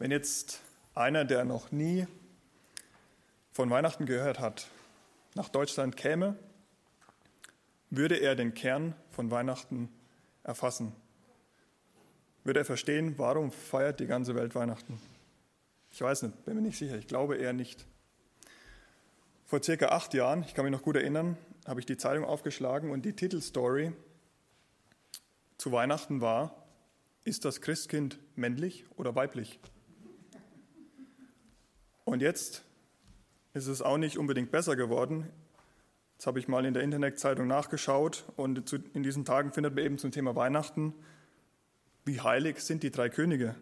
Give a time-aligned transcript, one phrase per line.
[0.00, 0.62] Wenn jetzt
[0.94, 2.06] einer, der noch nie
[3.52, 4.66] von Weihnachten gehört hat,
[5.34, 6.38] nach Deutschland käme,
[7.90, 9.90] würde er den Kern von Weihnachten
[10.42, 10.94] erfassen?
[12.44, 14.98] Würde er verstehen, warum feiert die ganze Welt Weihnachten?
[15.90, 16.96] Ich weiß nicht, bin mir nicht sicher.
[16.96, 17.84] Ich glaube eher nicht.
[19.44, 21.36] Vor circa acht Jahren, ich kann mich noch gut erinnern,
[21.66, 23.92] habe ich die Zeitung aufgeschlagen und die Titelstory
[25.58, 26.64] zu Weihnachten war,
[27.24, 29.60] ist das Christkind männlich oder weiblich?
[32.10, 32.64] Und jetzt
[33.54, 35.30] ist es auch nicht unbedingt besser geworden.
[36.14, 39.96] Jetzt habe ich mal in der Internetzeitung nachgeschaut und in diesen Tagen findet man eben
[39.96, 40.92] zum Thema Weihnachten,
[42.04, 43.54] wie heilig sind die drei Könige?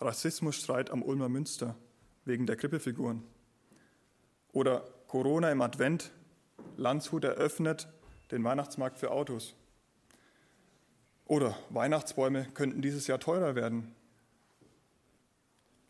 [0.00, 1.76] Rassismusstreit am Ulmer Münster
[2.24, 3.22] wegen der Krippefiguren.
[4.52, 6.10] Oder Corona im Advent,
[6.78, 7.86] Landshut eröffnet
[8.30, 9.54] den Weihnachtsmarkt für Autos.
[11.26, 13.94] Oder Weihnachtsbäume könnten dieses Jahr teurer werden.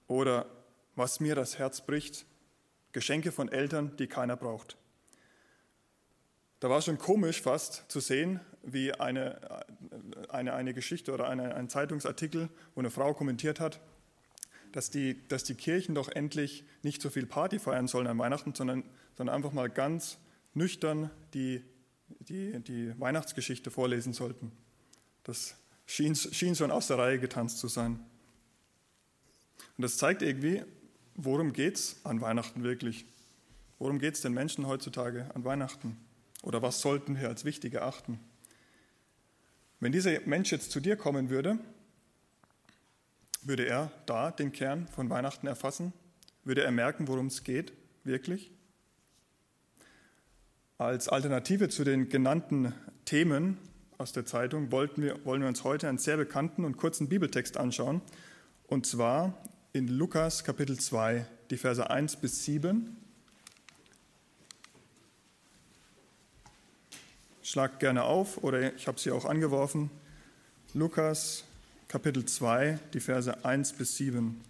[0.08, 0.46] Oder
[0.96, 2.26] was mir das Herz bricht,
[2.92, 4.76] Geschenke von Eltern, die keiner braucht.
[6.60, 9.38] Da war schon komisch fast zu sehen, wie eine,
[10.30, 13.80] eine, eine Geschichte oder eine, ein Zeitungsartikel, wo eine Frau kommentiert hat,
[14.72, 18.54] dass die, dass die Kirchen doch endlich nicht so viel Party feiern sollen an Weihnachten,
[18.54, 18.84] sondern,
[19.16, 20.18] sondern einfach mal ganz
[20.54, 21.62] nüchtern die,
[22.20, 24.52] die, die Weihnachtsgeschichte vorlesen sollten.
[25.24, 28.00] Das schien, schien schon aus der Reihe getanzt zu sein.
[29.76, 30.62] Und das zeigt irgendwie,
[31.14, 33.06] worum geht es an Weihnachten wirklich?
[33.78, 35.96] Worum geht es den Menschen heutzutage an Weihnachten?
[36.42, 38.20] Oder was sollten wir als wichtig erachten?
[39.80, 41.58] Wenn dieser Mensch jetzt zu dir kommen würde,
[43.42, 45.92] würde er da den Kern von Weihnachten erfassen?
[46.44, 47.72] Würde er merken, worum es geht,
[48.04, 48.50] wirklich?
[50.78, 53.58] Als Alternative zu den genannten Themen
[53.98, 57.56] aus der Zeitung wollten wir, wollen wir uns heute einen sehr bekannten und kurzen Bibeltext
[57.56, 58.02] anschauen.
[58.66, 59.38] Und zwar
[59.74, 62.96] in Lukas Kapitel 2, die Verse 1 bis 7.
[67.42, 69.90] Schlag gerne auf oder ich habe sie auch angeworfen.
[70.74, 71.42] Lukas
[71.88, 74.40] Kapitel 2, die Verse 1 bis 7.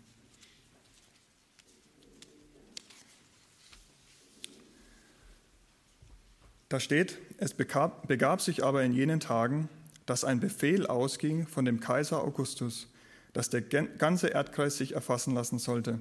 [6.68, 9.70] Da steht, es begab, begab sich aber in jenen Tagen,
[10.04, 12.88] dass ein Befehl ausging von dem Kaiser Augustus,
[13.34, 16.00] dass der ganze Erdkreis sich erfassen lassen sollte.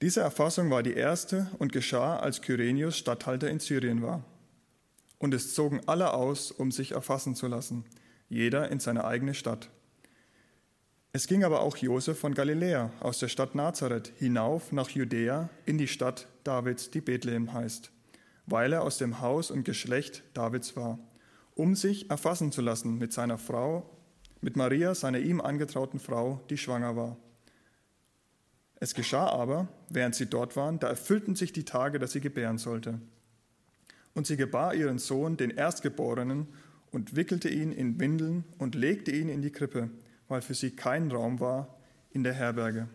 [0.00, 4.24] Diese Erfassung war die erste und geschah, als Kyrenius Statthalter in Syrien war.
[5.18, 7.84] Und es zogen alle aus, um sich erfassen zu lassen,
[8.28, 9.68] jeder in seine eigene Stadt.
[11.12, 15.78] Es ging aber auch Josef von Galiläa aus der Stadt Nazareth hinauf nach Judäa in
[15.78, 17.90] die Stadt Davids, die Bethlehem heißt
[18.46, 20.98] weil er aus dem Haus und Geschlecht Davids war,
[21.54, 23.88] um sich erfassen zu lassen mit seiner Frau,
[24.42, 27.16] mit Maria, seiner ihm angetrauten Frau, die schwanger war.
[28.80, 32.58] Es geschah aber, während sie dort waren, da erfüllten sich die Tage, dass sie gebären
[32.58, 33.00] sollte.
[34.12, 36.48] Und sie gebar ihren Sohn, den Erstgeborenen,
[36.90, 39.88] und wickelte ihn in Windeln und legte ihn in die Krippe,
[40.28, 41.78] weil für sie kein Raum war
[42.10, 42.88] in der Herberge.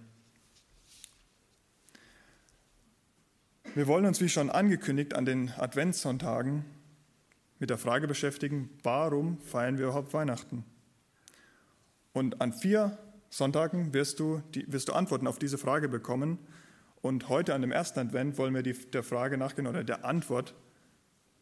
[3.74, 6.66] Wir wollen uns, wie schon angekündigt, an den Adventssonntagen
[7.60, 10.64] mit der Frage beschäftigen, warum feiern wir überhaupt Weihnachten?
[12.18, 12.98] Und an vier
[13.30, 16.40] Sonntagen wirst du, die, wirst du Antworten auf diese Frage bekommen.
[17.04, 20.56] Und heute an dem ersten Advent wollen wir die, der Frage nachgehen oder der Antwort,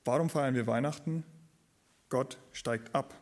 [0.03, 1.23] warum feiern wir Weihnachten?
[2.09, 3.13] Gott steigt ab.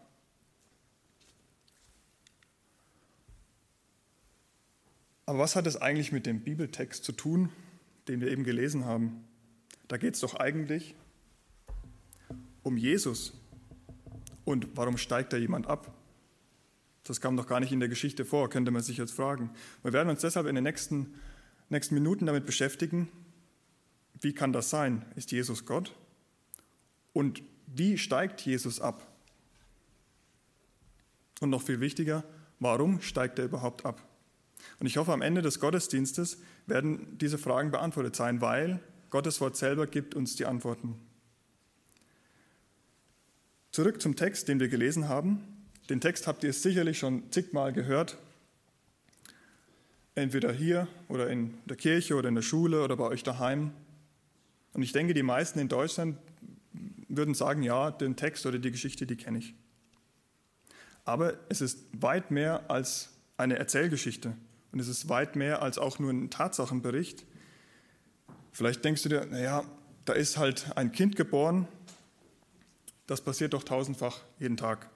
[5.27, 7.49] Aber was hat es eigentlich mit dem Bibeltext zu tun,
[8.07, 9.27] den wir eben gelesen haben,
[9.89, 10.95] da geht es doch eigentlich
[12.63, 13.31] um Jesus.
[14.43, 15.93] Und warum steigt da jemand ab?
[17.03, 19.51] Das kam doch gar nicht in der Geschichte vor, könnte man sich jetzt fragen.
[19.81, 21.15] Wir werden uns deshalb in den nächsten,
[21.69, 23.09] nächsten Minuten damit beschäftigen,
[24.21, 25.05] wie kann das sein?
[25.15, 25.93] Ist Jesus Gott?
[27.11, 29.05] Und wie steigt Jesus ab?
[31.41, 32.23] Und noch viel wichtiger,
[32.59, 34.01] warum steigt er überhaupt ab?
[34.79, 38.79] Und ich hoffe, am Ende des Gottesdienstes werden diese Fragen beantwortet sein, weil
[39.09, 40.95] Gottes Wort selber gibt uns die Antworten.
[43.71, 45.52] Zurück zum Text, den wir gelesen haben.
[45.89, 48.17] Den Text habt ihr sicherlich schon zigmal gehört.
[50.15, 53.71] Entweder hier oder in der Kirche oder in der Schule oder bei euch daheim.
[54.73, 56.17] Und ich denke, die meisten in Deutschland
[57.07, 59.53] würden sagen, ja, den Text oder die Geschichte, die kenne ich.
[61.05, 64.33] Aber es ist weit mehr als eine Erzählgeschichte.
[64.71, 67.25] Und es ist weit mehr als auch nur ein Tatsachenbericht.
[68.51, 69.65] Vielleicht denkst du dir, naja,
[70.05, 71.67] da ist halt ein Kind geboren,
[73.07, 74.89] das passiert doch tausendfach jeden Tag.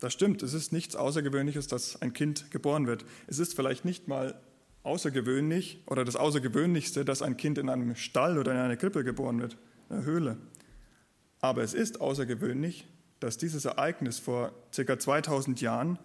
[0.00, 3.04] Das stimmt, es ist nichts Außergewöhnliches, dass ein Kind geboren wird.
[3.26, 4.40] Es ist vielleicht nicht mal
[4.82, 9.40] außergewöhnlich oder das Außergewöhnlichste, dass ein Kind in einem Stall oder in einer Krippe geboren
[9.40, 9.58] wird,
[9.88, 10.38] in einer Höhle.
[11.40, 12.86] Aber es ist außergewöhnlich,
[13.20, 14.98] dass dieses Ereignis vor ca.
[14.98, 15.98] 2000 Jahren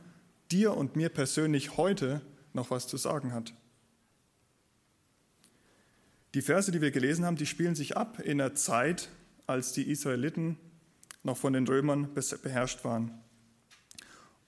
[0.51, 2.21] dir und mir persönlich heute
[2.53, 3.53] noch was zu sagen hat.
[6.33, 9.09] Die Verse, die wir gelesen haben, die spielen sich ab in der Zeit,
[9.47, 10.57] als die Israeliten
[11.24, 13.12] noch von den Römern beherrscht waren.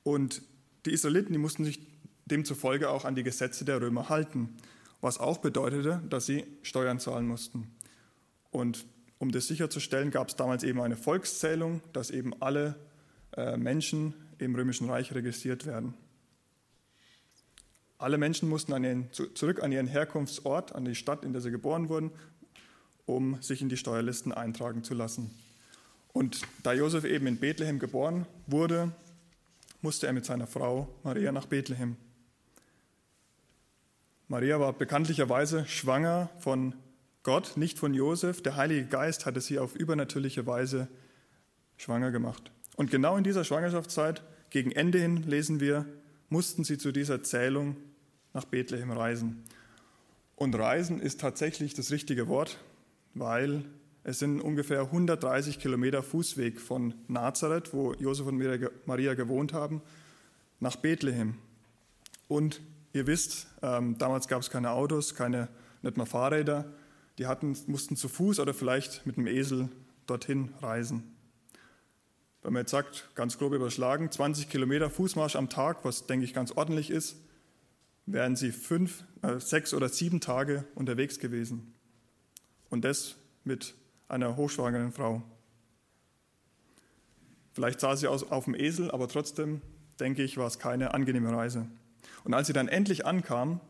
[0.08, 0.42] Und
[0.86, 1.82] die Israeliten, die mussten sich
[2.28, 4.56] demzufolge auch an die Gesetze der Römer halten,
[5.02, 7.76] was auch bedeutete, dass sie Steuern zahlen mussten.
[8.50, 8.86] Und
[9.18, 12.78] um das sicherzustellen, gab es damals eben eine Volkszählung, dass eben alle
[13.36, 15.94] äh, Menschen im Römischen Reich registriert werden.
[17.98, 21.52] Alle Menschen mussten an ihren, zurück an ihren Herkunftsort, an die Stadt, in der sie
[21.52, 22.12] geboren wurden,
[23.06, 25.32] um sich in die Steuerlisten eintragen zu lassen.
[26.14, 28.94] Und da Josef eben in Bethlehem geboren wurde,
[29.88, 31.96] musste er mit seiner Frau Maria nach Bethlehem.
[34.28, 36.76] Maria war bekanntlicherweise schwanger von
[37.24, 38.44] Gott, nicht von Josef.
[38.44, 40.90] Der Heilige Geist hatte sie auf übernatürliche Weise
[41.78, 42.52] schwanger gemacht.
[42.76, 45.86] Und genau in dieser Schwangerschaftszeit, gegen Ende hin, lesen wir,
[46.28, 47.78] mussten sie zu dieser Zählung
[48.34, 49.46] nach Bethlehem reisen.
[50.36, 52.58] Und reisen ist tatsächlich das richtige Wort,
[53.14, 53.64] weil
[54.08, 58.42] es sind ungefähr 130 Kilometer Fußweg von Nazareth, wo Josef und
[58.86, 59.82] Maria gewohnt haben,
[60.60, 61.36] nach Bethlehem.
[62.28, 62.62] Und
[62.98, 65.50] Ihr wisst, ähm, damals gab es keine Autos, keine,
[65.84, 66.66] nicht mal Fahrräder.
[67.20, 69.70] Die hatten, mussten zu Fuß oder vielleicht mit einem Esel
[70.08, 71.04] dorthin reisen.
[72.42, 76.34] Wenn man jetzt sagt, ganz grob überschlagen, 20 Kilometer Fußmarsch am Tag, was denke ich
[76.34, 77.18] ganz ordentlich ist,
[78.08, 81.76] wären sie fünf, äh, sechs oder sieben Tage unterwegs gewesen.
[82.70, 83.76] Und das mit
[84.08, 85.22] einer hochschwangeren Frau.
[87.52, 89.62] Vielleicht saß sie auf dem Esel, aber trotzdem,
[90.00, 91.68] denke ich, war es keine angenehme Reise.
[92.24, 93.62] Und als sie dann endlich ankam,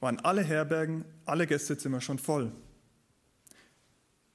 [0.00, 2.52] waren alle Herbergen, alle Gästezimmer schon voll.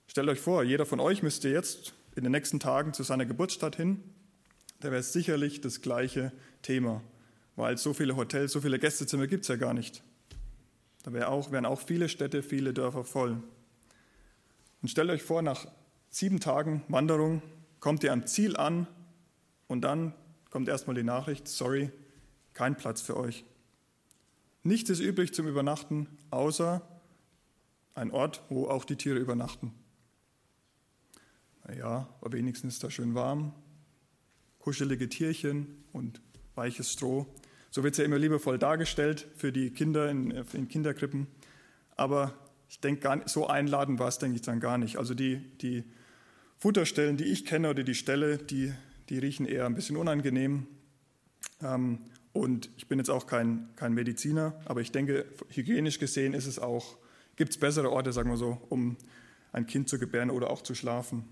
[0.08, 3.76] Stellt euch vor, jeder von euch müsste jetzt in den nächsten Tagen zu seiner Geburtsstadt
[3.76, 4.04] hin.
[4.80, 6.32] Da wäre es sicherlich das gleiche
[6.62, 7.04] Thema,
[7.56, 10.02] weil so viele Hotels, so viele Gästezimmer gibt es ja gar nicht.
[11.04, 13.44] Da wär auch, wären auch viele Städte, viele Dörfer voll.
[14.82, 15.68] Und stellt euch vor, nach
[16.10, 17.42] sieben Tagen Wanderung
[17.80, 18.88] kommt ihr am Ziel an
[19.68, 20.14] und dann
[20.50, 21.92] kommt erstmal die Nachricht, sorry,
[22.54, 23.46] kein Platz für euch.
[24.64, 26.82] Nichts ist übrig zum Übernachten, außer
[27.94, 29.74] ein Ort, wo auch die Tiere übernachten.
[31.66, 33.54] Naja, aber wenigstens ist da schön warm,
[34.60, 36.22] kuschelige Tierchen und
[36.56, 37.28] weiches Stroh.
[37.72, 41.28] So wird es ja immer liebevoll dargestellt für die Kinder in, in Kinderkrippen.
[41.96, 42.34] Aber
[42.70, 44.98] ich denke, so einladen war es, denke ich, dann gar nicht.
[44.98, 45.84] Also die, die
[46.60, 48.74] Futterstellen, die ich kenne oder die Ställe, die,
[49.10, 50.68] die riechen eher ein bisschen unangenehm.
[51.62, 52.00] Ähm,
[52.32, 56.60] und ich bin jetzt auch kein, kein Mediziner, aber ich denke, hygienisch gesehen ist es
[56.60, 56.98] auch,
[57.36, 58.98] gibt es bessere Orte, sagen wir so, um
[59.52, 61.26] ein Kind zu gebären oder auch zu schlafen.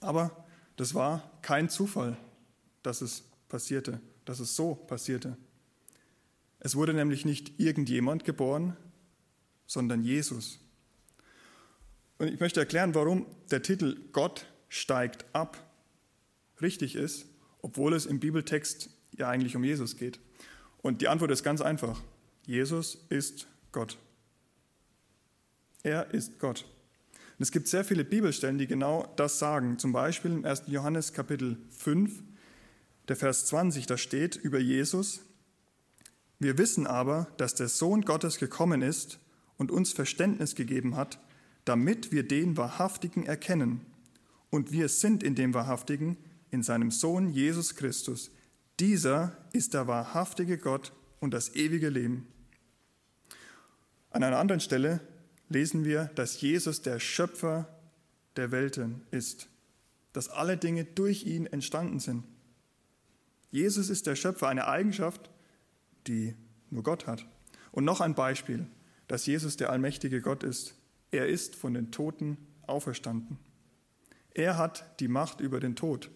[0.00, 0.44] Aber
[0.76, 2.18] das war kein Zufall,
[2.82, 5.38] dass es passierte, dass es so passierte.
[6.60, 8.76] Es wurde nämlich nicht irgendjemand geboren,
[9.66, 10.58] sondern Jesus.
[12.18, 15.58] Und ich möchte erklären, warum der Titel Gott steigt ab
[16.60, 17.26] richtig ist
[17.62, 20.18] obwohl es im Bibeltext ja eigentlich um Jesus geht.
[20.82, 22.02] Und die Antwort ist ganz einfach.
[22.44, 23.96] Jesus ist Gott.
[25.84, 26.66] Er ist Gott.
[27.38, 29.78] Und es gibt sehr viele Bibelstellen, die genau das sagen.
[29.78, 30.64] Zum Beispiel im 1.
[30.66, 32.22] Johannes Kapitel 5,
[33.08, 35.20] der Vers 20, da steht über Jesus,
[36.38, 39.20] wir wissen aber, dass der Sohn Gottes gekommen ist
[39.62, 41.20] und uns Verständnis gegeben hat,
[41.64, 43.86] damit wir den Wahrhaftigen erkennen.
[44.50, 46.16] Und wir sind in dem Wahrhaftigen,
[46.50, 48.32] in seinem Sohn Jesus Christus.
[48.80, 52.26] Dieser ist der wahrhaftige Gott und das ewige Leben.
[54.10, 54.98] An einer anderen Stelle
[55.48, 57.68] lesen wir, dass Jesus der Schöpfer
[58.34, 59.46] der Welten ist,
[60.12, 62.24] dass alle Dinge durch ihn entstanden sind.
[63.52, 65.30] Jesus ist der Schöpfer, eine Eigenschaft,
[66.08, 66.34] die
[66.68, 67.24] nur Gott hat.
[67.70, 68.66] Und noch ein Beispiel,
[69.12, 70.72] dass Jesus der allmächtige Gott ist.
[71.10, 73.38] Er ist von den Toten auferstanden.
[74.32, 76.10] Er hat die Macht über den Tod.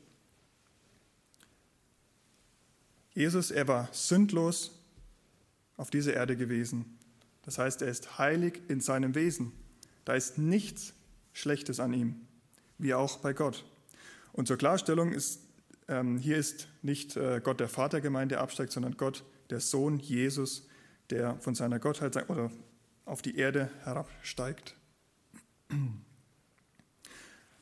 [3.12, 4.80] Jesus, er war sündlos
[5.76, 6.96] auf dieser Erde gewesen.
[7.42, 9.52] Das heißt, er ist heilig in seinem Wesen.
[10.06, 10.94] Da ist nichts
[11.34, 12.26] Schlechtes an ihm,
[12.78, 13.66] wie auch bei Gott.
[14.32, 15.42] Und zur Klarstellung ist,
[15.88, 19.98] ähm, hier ist nicht äh, Gott der Vater gemeint, der absteigt, sondern Gott der Sohn
[19.98, 20.66] Jesus,
[21.10, 22.50] der von seiner Gottheit oder
[23.06, 24.76] auf die Erde herabsteigt.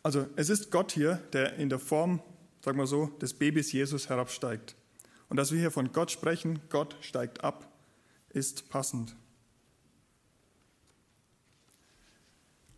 [0.02, 2.20] Also es ist Gott hier, der in der Form
[2.64, 4.74] sagen wir so, des Babys Jesus herabsteigt.
[5.28, 7.70] Und dass wir hier von Gott sprechen, Gott steigt ab,
[8.30, 9.14] ist passend.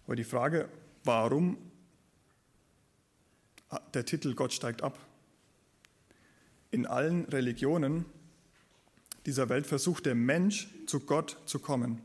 [0.07, 0.69] Aber die Frage,
[1.05, 1.57] warum
[3.95, 4.99] der Titel Gott steigt ab?
[6.71, 8.07] In allen Religionen
[9.25, 12.01] dieser Welt versucht der Mensch zu Gott zu kommen.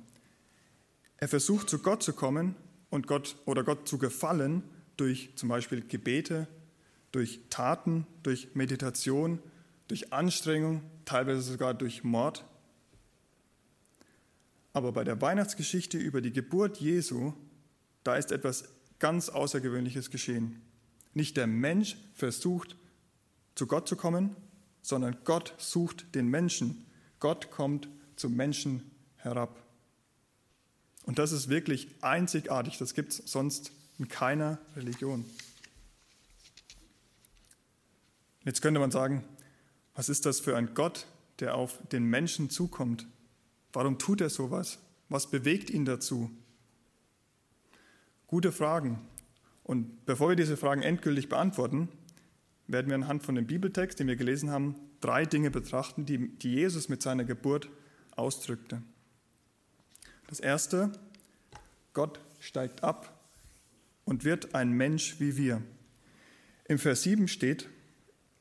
[1.21, 2.55] Er versucht zu Gott zu kommen
[2.89, 4.63] und Gott oder Gott zu gefallen
[4.97, 6.47] durch zum Beispiel Gebete,
[7.13, 9.39] durch Taten, durch Meditation,
[9.87, 12.43] durch Anstrengung, teilweise sogar durch Mord.
[14.73, 17.33] Aber bei der Weihnachtsgeschichte über die Geburt Jesu,
[18.03, 18.65] da ist etwas
[18.99, 20.61] ganz Außergewöhnliches geschehen.
[21.13, 22.75] Nicht der Mensch versucht
[23.55, 24.35] zu Gott zu kommen,
[24.81, 26.85] sondern Gott sucht den Menschen
[27.21, 29.63] Gott kommt zum Menschen herab.
[31.03, 35.25] Und das ist wirklich einzigartig, das gibt es sonst in keiner Religion.
[38.43, 39.23] Jetzt könnte man sagen,
[39.95, 41.05] was ist das für ein Gott,
[41.39, 43.05] der auf den Menschen zukommt?
[43.73, 44.79] Warum tut er sowas?
[45.09, 46.31] Was bewegt ihn dazu?
[48.27, 48.99] Gute Fragen.
[49.63, 51.89] Und bevor wir diese Fragen endgültig beantworten,
[52.67, 56.53] werden wir anhand von dem Bibeltext, den wir gelesen haben, drei Dinge betrachten, die, die
[56.53, 57.69] Jesus mit seiner Geburt
[58.15, 58.81] ausdrückte.
[60.31, 60.93] Das erste,
[61.91, 63.21] Gott steigt ab
[64.05, 65.61] und wird ein Mensch wie wir.
[66.69, 67.67] Im Vers 7 steht,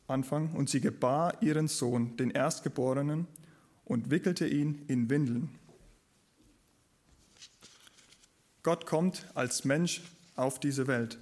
[0.07, 3.27] Anfang, und sie gebar ihren Sohn, den Erstgeborenen,
[3.85, 5.51] und wickelte ihn in Windeln.
[8.63, 10.03] Gott kommt als Mensch
[10.37, 11.19] auf diese Welt.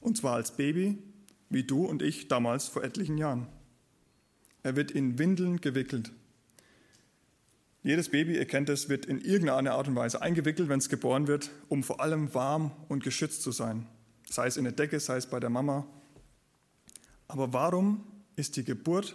[0.00, 0.96] Und zwar als Baby,
[1.50, 3.46] wie du und ich damals vor etlichen Jahren.
[4.62, 6.12] Er wird in Windeln gewickelt.
[7.86, 11.28] Jedes Baby, ihr kennt es, wird in irgendeiner Art und Weise eingewickelt, wenn es geboren
[11.28, 13.86] wird, um vor allem warm und geschützt zu sein.
[14.28, 15.86] Sei es in der Decke, sei es bei der Mama.
[17.28, 19.14] Aber warum ist die Geburt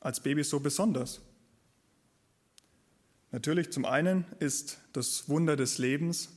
[0.00, 1.20] als Baby so besonders?
[3.30, 6.30] Natürlich, zum einen ist das Wunder des Lebens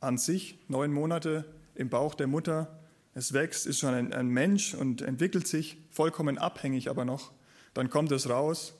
[0.00, 2.80] an sich, neun Monate im Bauch der Mutter,
[3.14, 7.32] es wächst, ist schon ein, ein Mensch und entwickelt sich, vollkommen abhängig aber noch
[7.74, 8.74] dann kommt es raus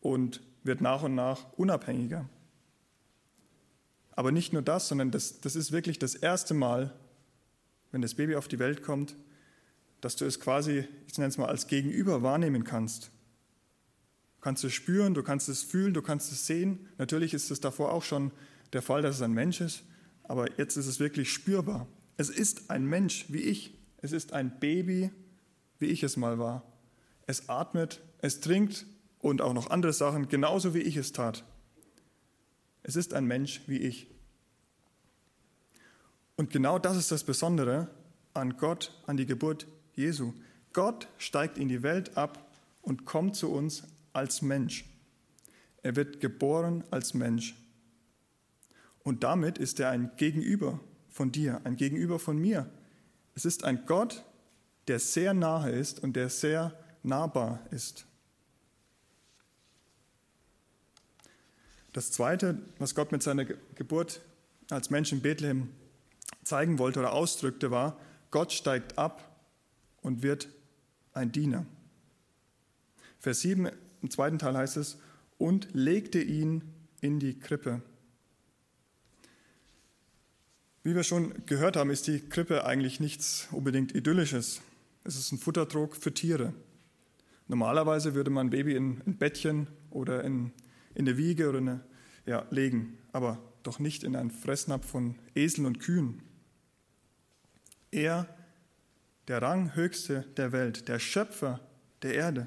[0.00, 2.28] und wird nach und nach unabhängiger.
[4.12, 6.92] Aber nicht nur das, sondern das, das ist wirklich das erste Mal,
[7.92, 9.16] wenn das Baby auf die Welt kommt,
[10.00, 13.10] dass du es quasi, ich nenne es mal, als Gegenüber wahrnehmen kannst.
[14.36, 16.88] Du kannst es spüren, du kannst es fühlen, du kannst es sehen.
[16.98, 18.30] Natürlich ist es davor auch schon
[18.72, 19.84] der Fall, dass es ein Mensch ist,
[20.24, 21.86] aber jetzt ist es wirklich spürbar.
[22.16, 23.78] Es ist ein Mensch wie ich.
[23.98, 25.10] Es ist ein Baby,
[25.78, 26.64] wie ich es mal war.
[27.26, 28.86] Es atmet, es trinkt
[29.20, 31.44] und auch noch andere Sachen, genauso wie ich es tat.
[32.82, 34.08] Es ist ein Mensch wie ich.
[36.36, 37.88] Und genau das ist das Besondere
[38.32, 40.32] an Gott, an die Geburt Jesu.
[40.72, 42.48] Gott steigt in die Welt ab
[42.82, 43.82] und kommt zu uns
[44.12, 44.84] als Mensch.
[45.82, 47.56] Er wird geboren als Mensch.
[49.02, 52.70] Und damit ist er ein Gegenüber von dir, ein Gegenüber von mir.
[53.34, 54.24] Es ist ein Gott,
[54.86, 58.06] der sehr nahe ist und der sehr nahbar ist.
[61.98, 64.20] Das Zweite, was Gott mit seiner Geburt
[64.70, 65.70] als Mensch in Bethlehem
[66.44, 67.98] zeigen wollte oder ausdrückte, war,
[68.30, 69.36] Gott steigt ab
[70.00, 70.48] und wird
[71.12, 71.66] ein Diener.
[73.18, 73.68] Vers 7
[74.00, 74.98] im zweiten Teil heißt es,
[75.38, 76.62] und legte ihn
[77.00, 77.82] in die Krippe.
[80.84, 84.60] Wie wir schon gehört haben, ist die Krippe eigentlich nichts unbedingt Idyllisches.
[85.02, 86.52] Es ist ein Futtertrog für Tiere.
[87.48, 90.52] Normalerweise würde man ein Baby in ein Bettchen oder in
[90.98, 91.80] in der Wiege oder eine,
[92.28, 96.22] ja, legen, aber doch nicht in einen Fressnapf von Eseln und Kühen.
[97.90, 98.28] Er,
[99.28, 101.60] der Ranghöchste der Welt, der Schöpfer
[102.02, 102.46] der Erde,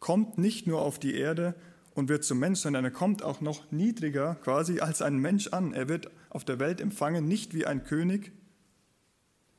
[0.00, 1.54] kommt nicht nur auf die Erde
[1.94, 5.72] und wird zum Mensch, sondern er kommt auch noch niedriger quasi als ein Mensch an.
[5.72, 8.32] Er wird auf der Welt empfangen, nicht wie ein König,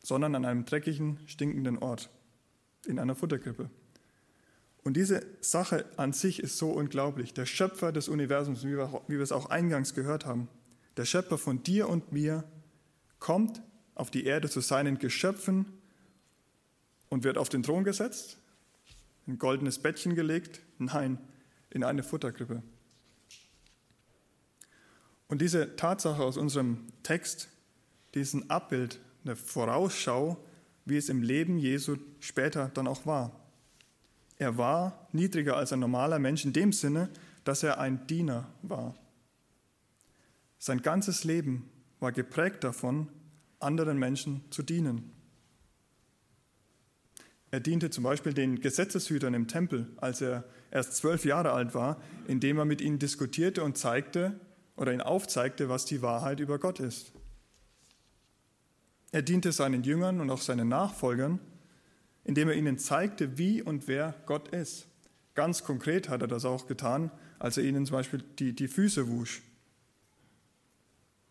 [0.04, 2.12] sondern an einem dreckigen, stinkenden Ort,
[2.86, 3.72] in einer Futterkrippe.
[4.86, 7.34] Und diese Sache an sich ist so unglaublich.
[7.34, 10.48] Der Schöpfer des Universums, wie wir es auch eingangs gehört haben,
[10.96, 12.44] der Schöpfer von dir und mir,
[13.18, 13.64] kommt
[13.96, 15.66] auf die Erde zu seinen Geschöpfen
[17.10, 18.38] und wird auf den Thron gesetzt,
[19.26, 21.18] in ein goldenes Bettchen gelegt, nein,
[21.72, 22.62] in eine Futterkrippe.
[25.28, 27.50] Und diese Tatsache aus unserem Text,
[28.14, 30.38] diesen Abbild, eine Vorausschau,
[30.86, 33.45] wie es im Leben Jesu später dann auch war.
[34.38, 37.10] Er war niedriger als ein normaler Mensch in dem Sinne,
[37.44, 38.96] dass er ein Diener war.
[40.58, 43.10] Sein ganzes Leben war geprägt davon,
[43.60, 45.12] anderen Menschen zu dienen.
[47.52, 52.02] Er diente zum Beispiel den Gesetzeshütern im Tempel, als er erst zwölf Jahre alt war,
[52.28, 54.40] indem er mit ihnen diskutierte und zeigte
[54.76, 57.14] oder ihnen aufzeigte, was die Wahrheit über Gott ist.
[59.12, 61.40] Er diente seinen Jüngern und auch seinen Nachfolgern,
[62.26, 64.88] indem er ihnen zeigte, wie und wer Gott ist.
[65.36, 69.08] Ganz konkret hat er das auch getan, als er ihnen zum Beispiel die, die Füße
[69.10, 69.42] wusch.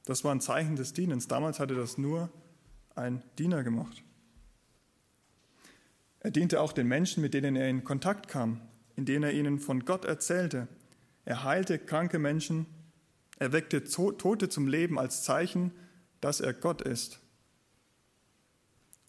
[0.04, 1.28] Das war ein Zeichen des Dienens.
[1.28, 2.30] Damals hatte das nur
[2.94, 4.02] ein Diener gemacht.
[6.20, 8.60] Er diente auch den Menschen, mit denen er in Kontakt kam,
[8.96, 10.68] indem er ihnen von Gott erzählte.
[11.24, 12.66] Er heilte kranke Menschen,
[13.38, 15.72] er weckte Tote zum Leben als Zeichen,
[16.20, 17.20] dass er Gott ist.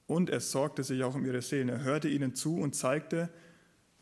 [0.07, 1.69] Und er sorgte sich auch um ihre Seelen.
[1.69, 3.29] Er hörte ihnen zu und zeigte,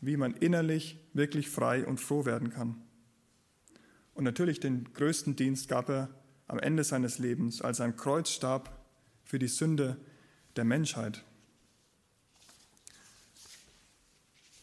[0.00, 2.82] wie man innerlich wirklich frei und froh werden kann.
[4.14, 6.10] Und natürlich den größten Dienst gab er
[6.46, 8.84] am Ende seines Lebens, als er am Kreuz starb
[9.24, 9.96] für die Sünde
[10.56, 11.24] der Menschheit.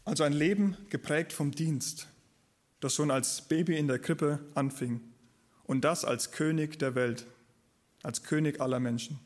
[0.05, 2.07] Also ein Leben geprägt vom Dienst,
[2.79, 5.01] das schon als Baby in der Krippe anfing
[5.63, 7.27] und das als König der Welt,
[8.03, 9.19] als König aller Menschen.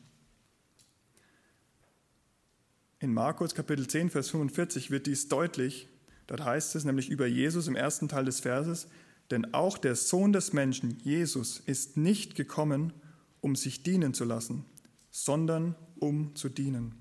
[2.98, 5.88] In Markus Kapitel 10, Vers 45 wird dies deutlich.
[6.26, 8.88] Dort heißt es nämlich über Jesus im ersten Teil des Verses,
[9.30, 12.92] denn auch der Sohn des Menschen, Jesus, ist nicht gekommen,
[13.40, 14.64] um sich dienen zu lassen,
[15.10, 16.94] sondern um zu dienen.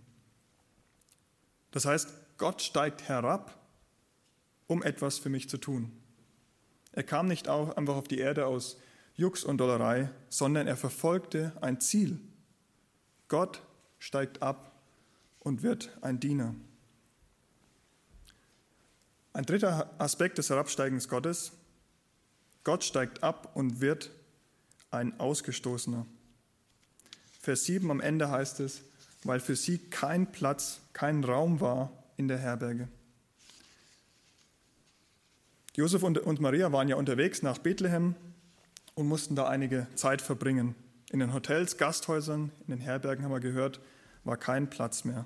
[1.71, 3.65] Das heißt, Gott steigt herab
[4.67, 5.91] um etwas für mich zu tun.
[6.91, 8.77] Er kam nicht auch einfach auf die Erde aus
[9.15, 12.19] Jux und Dollerei, sondern er verfolgte ein Ziel.
[13.27, 13.61] Gott
[13.99, 14.74] steigt ab
[15.45, 16.55] und wird ein Diener.
[19.31, 21.51] Ein dritter Aspekt des Herabsteigens Gottes.
[22.63, 24.09] Gott steigt ab und wird
[24.89, 26.05] ein Ausgestoßener.
[27.41, 28.81] Vers 7 am Ende heißt es,
[29.23, 32.87] weil für sie kein Platz, kein Raum war in der Herberge.
[35.75, 38.15] Josef und Maria waren ja unterwegs nach Bethlehem
[38.95, 40.73] und mussten da einige Zeit verbringen.
[41.11, 43.79] In den Hotels, Gasthäusern, in den Herbergen haben wir gehört,
[44.23, 45.25] war kein Platz mehr.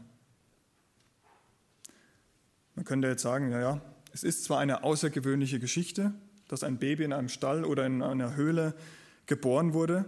[2.80, 3.82] Man könnte jetzt sagen, ja, ja,
[4.14, 6.14] es ist zwar eine außergewöhnliche Geschichte,
[6.48, 8.74] dass ein Baby in einem Stall oder in einer Höhle
[9.26, 10.06] geboren wurde,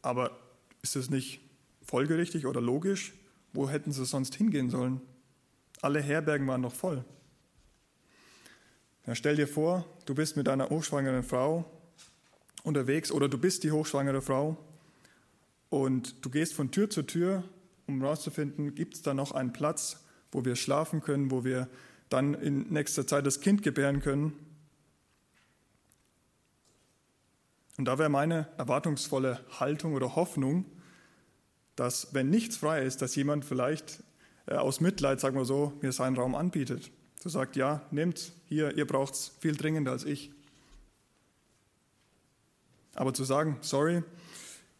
[0.00, 0.38] aber
[0.80, 1.40] ist es nicht
[1.82, 3.14] folgerichtig oder logisch?
[3.52, 5.00] Wo hätten sie sonst hingehen sollen?
[5.82, 7.04] Alle Herbergen waren noch voll.
[9.04, 11.68] Ja, stell dir vor, du bist mit einer hochschwangeren Frau
[12.62, 14.56] unterwegs oder du bist die hochschwangere Frau
[15.68, 17.42] und du gehst von Tür zu Tür,
[17.88, 21.68] um herauszufinden, gibt es da noch einen Platz, wo wir schlafen können, wo wir
[22.08, 24.32] dann in nächster Zeit das Kind gebären können.
[27.76, 30.64] Und da wäre meine erwartungsvolle Haltung oder Hoffnung,
[31.76, 34.02] dass wenn nichts frei ist, dass jemand vielleicht
[34.46, 36.90] äh, aus Mitleid, sagen wir so, mir seinen Raum anbietet.
[37.20, 40.32] So sagt, ja, nehmt hier, ihr braucht es viel dringender als ich.
[42.94, 44.02] Aber zu sagen, sorry,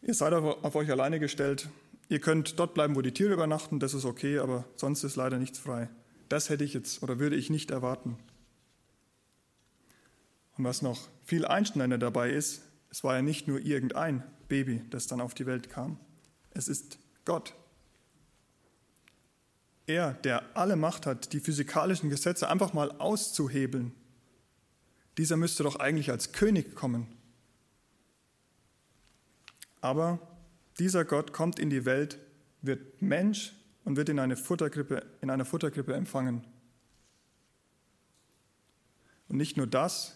[0.01, 1.69] ihr seid auf euch alleine gestellt,
[2.09, 5.37] ihr könnt dort bleiben, wo die Tiere übernachten, das ist okay, aber sonst ist leider
[5.37, 5.89] nichts frei.
[6.29, 8.17] Das hätte ich jetzt oder würde ich nicht erwarten.
[10.57, 12.61] Und was noch viel einschneidender dabei ist,
[12.91, 15.99] es war ja nicht nur irgendein Baby, das dann auf die Welt kam.
[16.51, 17.53] Es ist Gott,
[19.89, 23.93] er, der alle Macht hat, die physikalischen Gesetze einfach mal auszuhebeln,
[25.17, 27.07] dieser müsste doch eigentlich als König kommen.
[29.81, 30.19] Aber
[30.77, 32.19] dieser Gott kommt in die Welt,
[32.61, 33.53] wird Mensch
[33.89, 36.45] und wird in, eine Futterkrippe, in einer Futterkrippe empfangen.
[39.27, 40.15] Und nicht nur das,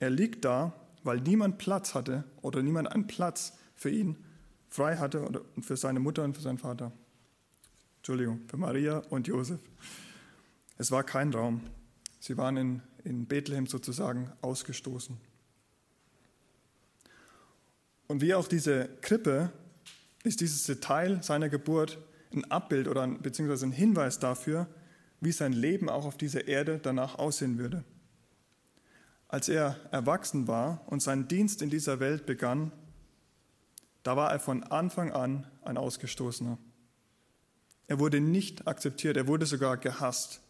[0.00, 0.72] er liegt da,
[1.04, 4.16] weil niemand Platz hatte oder niemand einen Platz für ihn
[4.68, 6.90] frei hatte oder für seine Mutter und für seinen Vater.
[7.98, 9.60] Entschuldigung, für Maria und Josef.
[10.76, 11.60] Es war kein Raum.
[12.18, 15.16] Sie waren in, in Bethlehem sozusagen ausgestoßen.
[18.08, 19.52] Und wie auch diese Krippe
[20.24, 22.00] ist dieses Detail seiner Geburt
[22.34, 24.66] ein Abbild oder ein, beziehungsweise ein Hinweis dafür,
[25.20, 27.84] wie sein Leben auch auf dieser Erde danach aussehen würde.
[29.28, 32.72] Als er erwachsen war und seinen Dienst in dieser Welt begann,
[34.02, 36.58] da war er von Anfang an ein Ausgestoßener.
[37.86, 40.40] Er wurde nicht akzeptiert, er wurde sogar gehasst.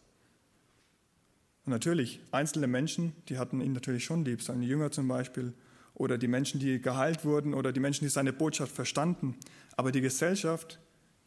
[1.65, 5.53] Und natürlich, einzelne Menschen, die hatten ihn natürlich schon lieb, seine Jünger zum Beispiel,
[5.95, 9.37] oder die Menschen, die geheilt wurden, oder die Menschen, die seine Botschaft verstanden.
[9.77, 10.79] Aber die Gesellschaft,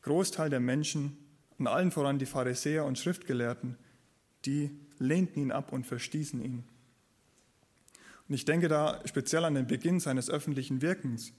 [0.06, 1.16] Großteil der Menschen
[1.58, 3.76] und allen voran die Pharisäer und Schriftgelehrten,
[4.44, 6.62] die lehnten ihn ab und verstießen ihn.
[8.28, 11.32] Und ich denke da speziell an den Beginn seines öffentlichen Wirkens.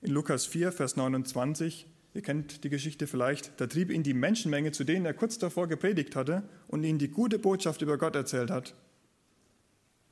[0.00, 3.60] In Lukas 4, Vers 29 Ihr kennt die Geschichte vielleicht.
[3.60, 7.10] Da trieb ihn die Menschenmenge, zu denen er kurz davor gepredigt hatte und ihnen die
[7.10, 8.74] gute Botschaft über Gott erzählt hat.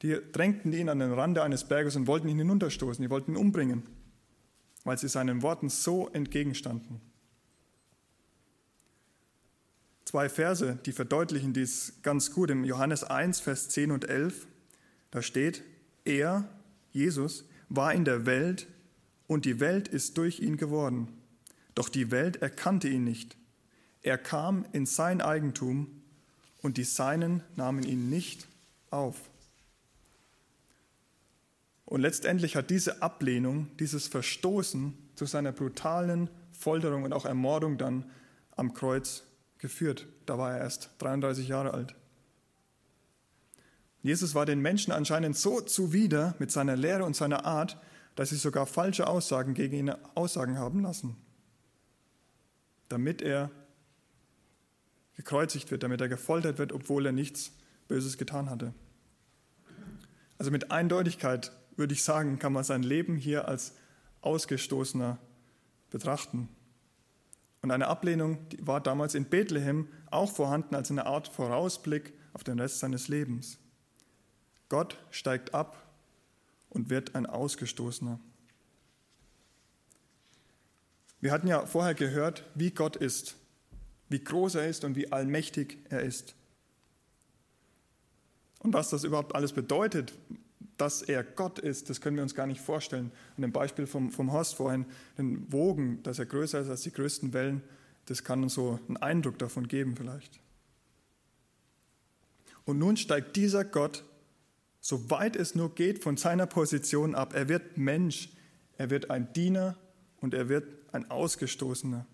[0.02, 3.02] Die drängten ihn an den Rande eines Berges und wollten ihn hinunterstoßen.
[3.02, 3.84] Die wollten ihn umbringen,
[4.84, 7.00] weil sie seinen Worten so entgegenstanden.
[10.06, 12.50] Zwei Verse, die verdeutlichen dies ganz gut.
[12.50, 14.46] Im Johannes 1, Vers 10 und 11,
[15.10, 15.64] da steht,
[16.04, 16.48] er,
[16.92, 18.68] Jesus, war in der Welt
[19.26, 21.08] und die Welt ist durch ihn geworden.
[21.74, 23.36] Doch die Welt erkannte ihn nicht.
[24.00, 25.88] Er kam in sein Eigentum
[26.62, 28.46] und die Seinen nahmen ihn nicht
[28.90, 29.16] auf.
[31.84, 38.08] Und letztendlich hat diese Ablehnung, dieses Verstoßen zu seiner brutalen Folterung und auch Ermordung dann
[38.54, 39.25] am Kreuz
[39.58, 40.06] geführt.
[40.26, 41.94] Da war er erst 33 Jahre alt.
[44.02, 47.76] Jesus war den Menschen anscheinend so zuwider mit seiner Lehre und seiner Art,
[48.14, 51.16] dass sie sogar falsche Aussagen gegen ihn Aussagen haben lassen,
[52.88, 53.50] damit er
[55.16, 57.52] gekreuzigt wird, damit er gefoltert wird, obwohl er nichts
[57.88, 58.74] Böses getan hatte.
[60.38, 63.74] Also mit Eindeutigkeit würde ich sagen, kann man sein Leben hier als
[64.20, 65.18] Ausgestoßener
[65.90, 66.48] betrachten.
[67.66, 72.60] Und eine Ablehnung war damals in Bethlehem auch vorhanden als eine Art Vorausblick auf den
[72.60, 73.58] Rest seines Lebens.
[74.68, 75.84] Gott steigt ab
[76.70, 78.20] und wird ein Ausgestoßener.
[81.20, 83.34] Wir hatten ja vorher gehört, wie Gott ist,
[84.10, 86.36] wie groß er ist und wie allmächtig er ist.
[88.60, 90.12] Und was das überhaupt alles bedeutet,
[90.76, 93.10] dass er Gott ist, das können wir uns gar nicht vorstellen.
[93.36, 94.86] Und im Beispiel vom, vom Horst vorhin,
[95.16, 97.62] den Wogen, dass er größer ist als die größten Wellen,
[98.06, 100.40] das kann uns so einen Eindruck davon geben vielleicht.
[102.64, 104.04] Und nun steigt dieser Gott,
[104.80, 107.34] soweit es nur geht, von seiner Position ab.
[107.34, 108.30] Er wird Mensch,
[108.76, 109.76] er wird ein Diener
[110.20, 112.06] und er wird ein Ausgestoßener.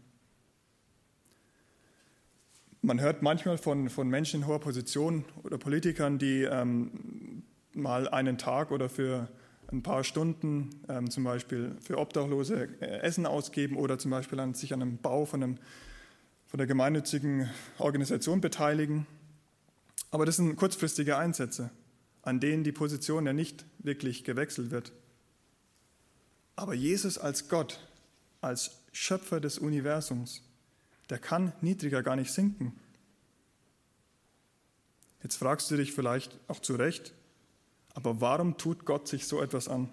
[2.85, 7.22] Man hört manchmal von, von Menschen in hoher Position oder Politikern, die ähm,
[7.75, 9.29] mal einen Tag oder für
[9.73, 14.55] ein paar Stunden ähm, zum Beispiel für Obdachlose äh, Essen ausgeben oder zum Beispiel an,
[14.55, 15.59] sich an einem Bau von, einem,
[16.47, 19.07] von der gemeinnützigen Organisation beteiligen.
[20.11, 21.71] Aber das sind kurzfristige Einsätze,
[22.23, 24.93] an denen die Position ja nicht wirklich gewechselt wird.
[26.55, 27.81] Aber Jesus als Gott,
[28.43, 30.43] als Schöpfer des Universums,
[31.09, 32.79] der kann niedriger gar nicht sinken.
[35.23, 37.15] Jetzt fragst du dich vielleicht auch zu Recht,
[37.95, 39.91] aber warum tut Gott sich so etwas an?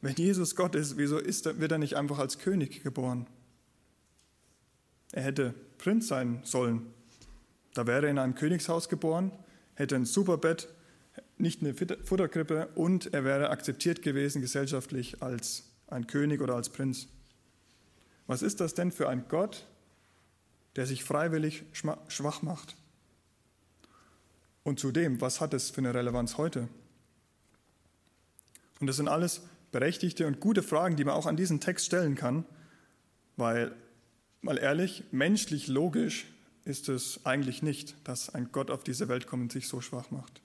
[0.00, 3.26] Wenn Jesus Gott ist, wieso ist er, wird er nicht einfach als König geboren?
[5.12, 6.86] Er hätte Prinz sein sollen.
[7.74, 9.32] Da wäre er in einem Königshaus geboren,
[9.74, 10.68] hätte ein Superbett,
[11.36, 17.08] nicht eine Futterkrippe und er wäre akzeptiert gewesen gesellschaftlich als ein König oder als Prinz.
[18.26, 19.66] Was ist das denn für ein Gott,
[20.76, 22.76] der sich freiwillig schwach macht?
[24.64, 26.68] Und zudem, was hat es für eine Relevanz heute?
[28.80, 32.14] Und das sind alles berechtigte und gute Fragen, die man auch an diesen Text stellen
[32.14, 32.44] kann,
[33.36, 33.74] weil,
[34.40, 36.26] mal ehrlich, menschlich logisch
[36.64, 40.10] ist es eigentlich nicht, dass ein Gott auf diese Welt kommt und sich so schwach
[40.10, 40.42] macht.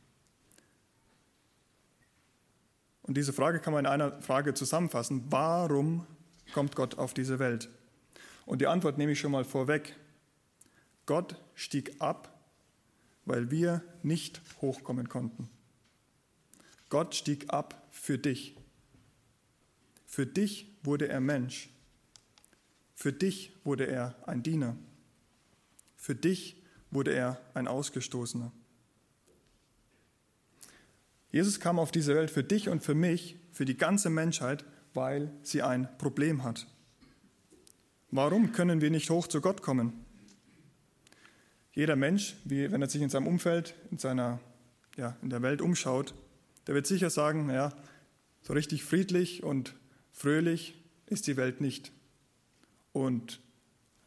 [3.03, 5.25] Und diese Frage kann man in einer Frage zusammenfassen.
[5.29, 6.07] Warum
[6.53, 7.69] kommt Gott auf diese Welt?
[8.45, 9.95] Und die Antwort nehme ich schon mal vorweg.
[11.05, 12.33] Gott stieg ab,
[13.25, 15.49] weil wir nicht hochkommen konnten.
[16.93, 18.55] Gott stieg ab für dich.
[20.05, 21.71] Für dich wurde er Mensch.
[22.93, 24.77] Für dich wurde er ein Diener.
[25.95, 28.51] Für dich wurde er ein Ausgestoßener.
[31.31, 35.31] Jesus kam auf diese Welt für dich und für mich, für die ganze Menschheit, weil
[35.41, 36.67] sie ein Problem hat.
[38.11, 40.05] Warum können wir nicht hoch zu Gott kommen?
[41.71, 44.39] Jeder Mensch, wie wenn er sich in seinem Umfeld, in, seiner,
[44.95, 46.13] ja, in der Welt umschaut,
[46.67, 47.73] der wird sicher sagen, ja,
[48.41, 49.75] so richtig friedlich und
[50.11, 50.75] fröhlich
[51.07, 51.91] ist die Welt nicht.
[52.91, 53.41] Und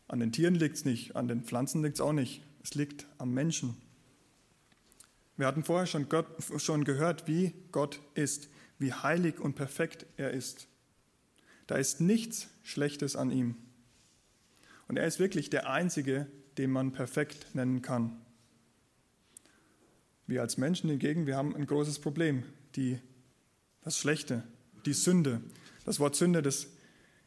[0.09, 2.42] an den Tieren liegt es nicht, an den Pflanzen liegt es auch nicht.
[2.62, 3.77] Es liegt am Menschen.
[5.37, 6.27] Wir hatten vorher schon, Gott,
[6.59, 10.69] schon gehört, wie Gott ist, wie heilig und perfekt er ist.
[11.66, 13.57] Da ist nichts Schlechtes an ihm.
[14.88, 16.27] Und er ist wirklich der Einzige,
[16.59, 18.16] den man perfekt nennen kann.
[20.27, 22.43] Wir als Menschen hingegen, wir haben ein großes Problem,
[22.75, 22.99] die,
[23.83, 24.43] das Schlechte,
[24.85, 25.41] die Sünde.
[25.85, 26.67] Das Wort Sünde, das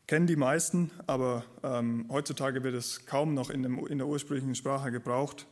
[0.05, 4.55] kennen die meisten, aber ähm, heutzutage wird es kaum noch in, dem, in der ursprünglichen
[4.55, 5.47] Sprache gebraucht.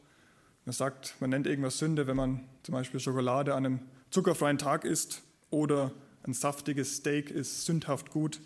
[0.65, 3.79] Man sagt, man nennt irgendwas Sünde, wenn man zum Beispiel Schokolade an einem
[4.09, 8.41] zuckerfreien Tag isst oder ein saftiges Steak ist sündhaft gut.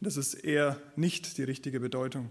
[0.00, 2.30] Das ist eher nicht die richtige Bedeutung.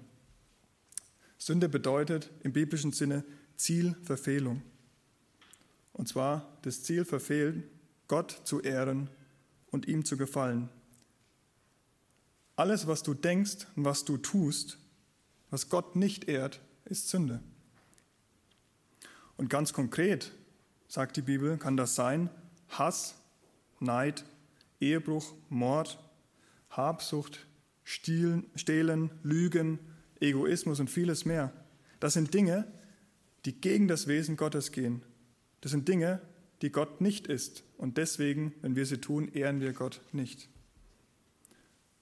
[1.38, 3.24] Sünde bedeutet im biblischen Sinne
[3.56, 4.62] Zielverfehlung.
[5.98, 7.64] Und zwar das Ziel verfehlen,
[8.08, 9.10] Gott zu ehren
[9.72, 10.70] und ihm zu gefallen.
[12.56, 14.78] Alles, was du denkst und was du tust,
[15.50, 17.42] was Gott nicht ehrt, ist Sünde.
[19.38, 20.32] Und ganz konkret,
[20.88, 22.30] sagt die Bibel, kann das sein
[22.70, 23.16] Hass,
[23.80, 24.26] Neid,
[24.80, 26.00] Ehebruch, Mord,
[26.70, 27.46] Habsucht,
[27.84, 29.80] Stehlen, Lügen,
[30.20, 31.54] Egoismus und vieles mehr.
[32.00, 32.72] Das sind Dinge,
[33.46, 35.02] die gegen das Wesen Gottes gehen.
[35.62, 36.22] Das sind Dinge,
[36.62, 37.64] die Gott nicht ist.
[37.78, 40.50] Und deswegen, wenn wir sie tun, ehren wir Gott nicht.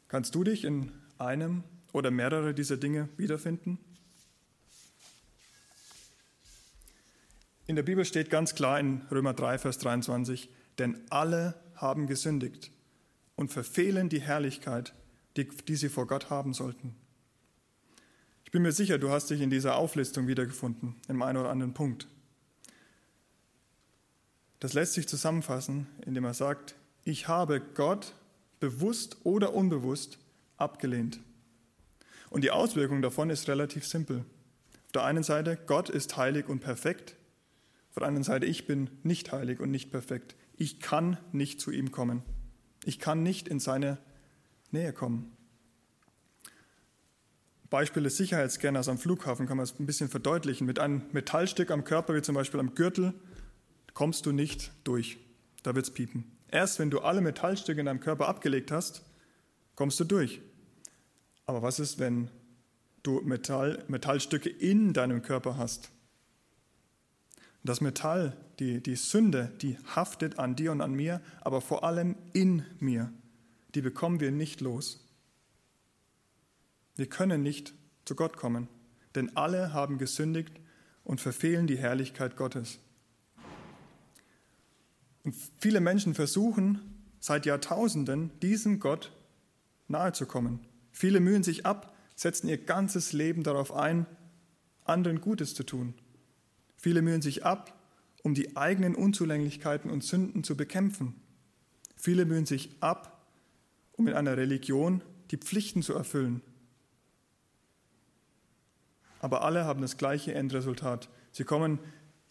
[0.08, 3.80] Kannst du dich in einem oder mehrere dieser Dinge wiederfinden?
[7.68, 12.72] In der Bibel steht ganz klar in Römer 3, Vers 23, denn alle haben gesündigt
[13.36, 14.94] und verfehlen die Herrlichkeit,
[15.36, 16.96] die, die sie vor Gott haben sollten.
[18.44, 21.74] Ich bin mir sicher, du hast dich in dieser Auflistung wiedergefunden, im einen oder anderen
[21.74, 22.08] Punkt.
[24.66, 26.74] Das lässt sich zusammenfassen, indem er sagt,
[27.04, 28.16] ich habe Gott
[28.60, 30.18] bewusst oder unbewusst
[30.58, 31.20] abgelehnt.
[32.32, 34.26] Und die Auswirkung davon ist relativ simpel.
[34.86, 37.16] Auf der einen Seite, Gott ist heilig und perfekt.
[37.92, 40.36] Auf der anderen Seite, ich bin nicht heilig und nicht perfekt.
[40.58, 42.24] Ich kann nicht zu ihm kommen.
[42.86, 44.00] Ich kann nicht in seine
[44.72, 45.32] Nähe kommen.
[47.70, 50.66] Beispiel des Sicherheitsscanners am Flughafen kann man es ein bisschen verdeutlichen.
[50.66, 53.14] Mit einem Metallstück am Körper, wie zum Beispiel am Gürtel,
[53.96, 55.18] kommst du nicht durch.
[55.64, 56.32] Da wird es piepen.
[56.52, 59.02] Erst wenn du alle Metallstücke in deinem Körper abgelegt hast,
[59.76, 60.42] kommst du durch.
[61.48, 62.30] Aber was ist, wenn
[63.02, 65.90] du Metall, Metallstücke in deinem Körper hast?
[67.64, 72.16] Das Metall, die, die Sünde, die haftet an dir und an mir, aber vor allem
[72.34, 73.12] in mir.
[73.74, 75.04] Die bekommen wir nicht los.
[76.96, 77.74] Wir können nicht
[78.06, 78.68] zu Gott kommen,
[79.16, 80.54] denn alle haben gesündigt
[81.04, 82.80] und verfehlen die Herrlichkeit Gottes.
[85.26, 86.80] Und viele Menschen versuchen
[87.20, 89.12] seit Jahrtausenden, diesem Gott
[89.88, 90.60] nahezukommen.
[90.92, 94.06] Viele mühen sich ab, setzen ihr ganzes Leben darauf ein,
[94.86, 95.96] anderen Gutes zu tun.
[96.78, 97.74] Viele mühen sich ab,
[98.22, 101.16] um die eigenen Unzulänglichkeiten und Sünden zu bekämpfen.
[101.96, 103.28] Viele mühen sich ab,
[103.94, 106.42] um in einer Religion die Pflichten zu erfüllen.
[109.20, 111.10] Aber alle haben das gleiche Endresultat.
[111.32, 111.80] Sie kommen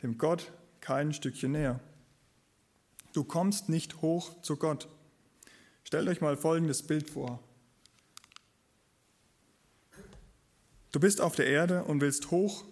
[0.02, 1.80] dem Gott kein Stückchen näher.
[3.14, 4.88] Du kommst nicht hoch zu Gott.
[5.84, 7.40] Stellt euch mal folgendes Bild vor.
[10.90, 12.64] Du bist auf der Erde und willst hoch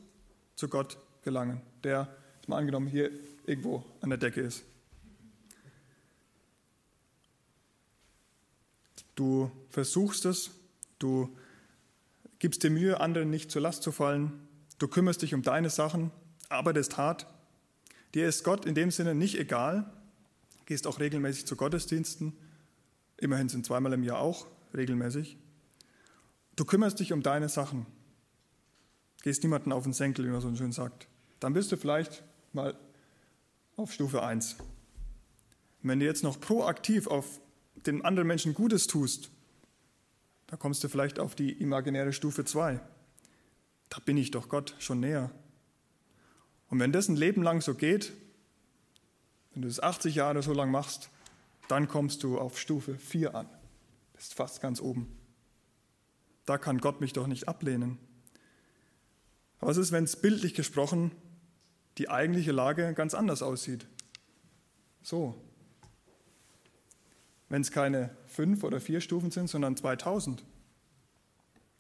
[0.56, 2.14] zu Gott gelangen, der,
[2.48, 3.10] mal angenommen, hier
[3.46, 4.64] irgendwo an der Decke ist.
[9.14, 10.50] Du versuchst es,
[10.98, 11.36] du
[12.40, 16.10] gibst dir Mühe, anderen nicht zur Last zu fallen, du kümmerst dich um deine Sachen,
[16.48, 17.26] arbeitest hart.
[18.14, 20.01] Dir ist Gott in dem Sinne nicht egal,
[20.66, 22.32] gehst auch regelmäßig zu Gottesdiensten,
[23.16, 25.38] immerhin sind zweimal im Jahr auch regelmäßig.
[26.56, 27.86] Du kümmerst dich um deine Sachen
[29.22, 31.08] gehst niemanden auf den Senkel, wie man so schön sagt.
[31.40, 32.22] Dann bist du vielleicht
[32.52, 32.78] mal
[33.76, 34.56] auf Stufe 1.
[35.82, 37.40] wenn du jetzt noch proaktiv auf
[37.86, 39.30] den anderen Menschen Gutes tust,
[40.46, 42.78] da kommst du vielleicht auf die imaginäre Stufe 2.
[43.88, 45.30] Da bin ich doch Gott schon näher.
[46.68, 48.12] Und wenn das ein Leben lang so geht,
[49.54, 51.10] wenn du das 80 Jahre so lang machst,
[51.68, 53.48] dann kommst du auf Stufe 4 an.
[54.14, 55.16] Das ist fast ganz oben.
[56.44, 57.98] Da kann Gott mich doch nicht ablehnen.
[59.60, 61.12] Was ist, wenn es bildlich gesprochen
[61.98, 63.86] die eigentliche Lage ganz anders aussieht?
[65.02, 65.40] So.
[67.48, 70.42] Wenn es keine fünf oder vier Stufen sind, sondern 2000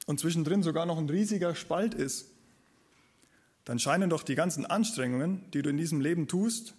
[0.06, 2.30] und zwischendrin sogar noch ein riesiger Spalt ist,
[3.64, 6.74] dann scheinen doch die ganzen Anstrengungen, die du in diesem Leben tust,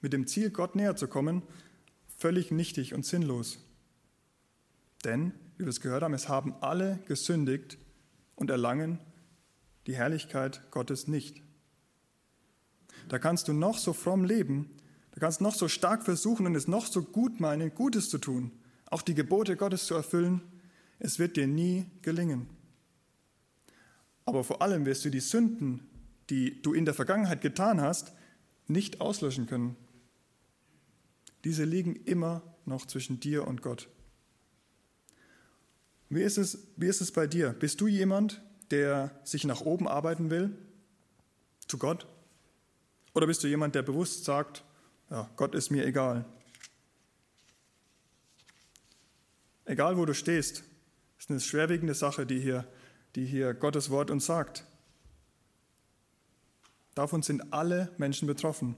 [0.00, 1.42] mit dem Ziel, Gott näher zu kommen,
[2.16, 3.58] völlig nichtig und sinnlos.
[5.04, 7.78] Denn, wie wir es gehört haben, es haben alle gesündigt
[8.34, 8.98] und erlangen
[9.86, 11.42] die Herrlichkeit Gottes nicht.
[13.08, 14.70] Da kannst du noch so fromm leben,
[15.12, 18.18] da kannst du noch so stark versuchen und es noch so gut meinen, Gutes zu
[18.18, 18.52] tun,
[18.86, 20.42] auch die Gebote Gottes zu erfüllen,
[20.98, 22.48] es wird dir nie gelingen.
[24.26, 25.88] Aber vor allem wirst du die Sünden,
[26.28, 28.12] die du in der Vergangenheit getan hast,
[28.68, 29.76] nicht auslöschen können.
[31.44, 33.88] Diese liegen immer noch zwischen dir und Gott.
[36.08, 37.50] Wie ist es, wie ist es bei dir?
[37.50, 40.56] Bist du jemand, der sich nach oben arbeiten will,
[41.66, 42.06] zu Gott?
[43.14, 44.64] Oder bist du jemand, der bewusst sagt,
[45.08, 46.24] ja, Gott ist mir egal?
[49.64, 50.64] Egal wo du stehst,
[51.18, 52.66] ist eine schwerwiegende Sache, die hier,
[53.14, 54.64] die hier Gottes Wort uns sagt.
[56.94, 58.74] Davon sind alle Menschen betroffen.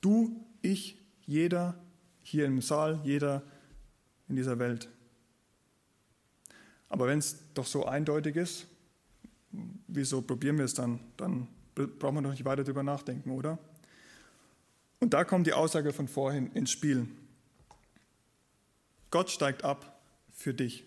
[0.00, 1.78] Du, ich, jeder
[2.22, 3.42] hier im Saal, jeder
[4.28, 4.88] in dieser Welt.
[6.88, 8.66] Aber wenn es doch so eindeutig ist,
[9.86, 11.00] wieso probieren wir es dann?
[11.16, 13.58] Dann braucht man doch nicht weiter darüber nachdenken, oder?
[14.98, 17.08] Und da kommt die Aussage von vorhin ins Spiel.
[19.10, 20.00] Gott steigt ab
[20.32, 20.84] für dich.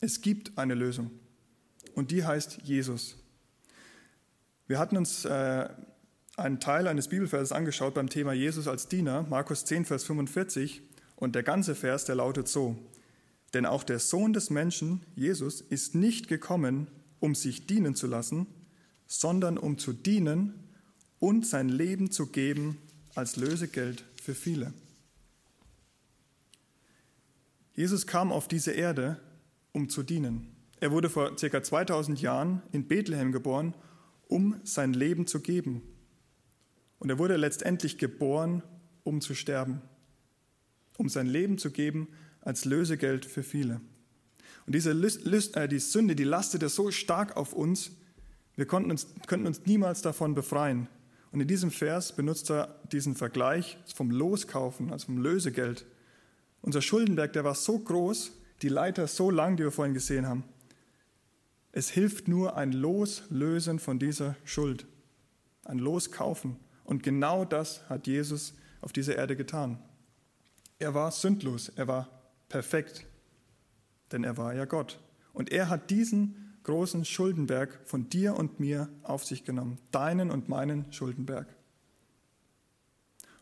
[0.00, 1.10] Es gibt eine Lösung
[1.94, 3.16] und die heißt Jesus.
[4.66, 5.68] Wir hatten uns äh,
[6.36, 10.82] einen Teil eines Bibelverses angeschaut beim Thema Jesus als Diener, Markus 10, Vers 45,
[11.16, 12.76] und der ganze Vers, der lautet so,
[13.54, 16.88] denn auch der Sohn des Menschen, Jesus, ist nicht gekommen,
[17.20, 18.46] um sich dienen zu lassen,
[19.06, 20.54] sondern um zu dienen
[21.20, 22.78] und sein Leben zu geben
[23.14, 24.74] als Lösegeld für viele.
[27.74, 29.20] Jesus kam auf diese Erde,
[29.72, 30.54] um zu dienen.
[30.80, 31.62] Er wurde vor ca.
[31.62, 33.74] 2000 Jahren in Bethlehem geboren,
[34.28, 35.82] um sein Leben zu geben.
[37.04, 38.62] Und er wurde letztendlich geboren,
[39.02, 39.82] um zu sterben,
[40.96, 42.08] um sein Leben zu geben
[42.40, 43.82] als Lösegeld für viele.
[44.64, 47.90] Und diese List, äh, die Sünde, die lastete so stark auf uns,
[48.56, 50.88] wir konnten uns, könnten uns niemals davon befreien.
[51.30, 55.84] Und in diesem Vers benutzt er diesen Vergleich vom Loskaufen, also vom Lösegeld.
[56.62, 60.44] Unser Schuldenberg, der war so groß, die Leiter so lang, die wir vorhin gesehen haben.
[61.70, 64.86] Es hilft nur ein Loslösen von dieser Schuld,
[65.66, 66.63] ein Loskaufen.
[66.84, 69.82] Und genau das hat Jesus auf dieser Erde getan.
[70.78, 72.08] Er war sündlos, er war
[72.48, 73.06] perfekt,
[74.12, 75.00] denn er war ja Gott.
[75.32, 80.48] Und er hat diesen großen Schuldenberg von dir und mir auf sich genommen, deinen und
[80.48, 81.46] meinen Schuldenberg.